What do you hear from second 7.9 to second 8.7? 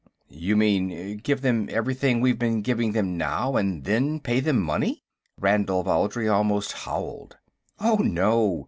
no.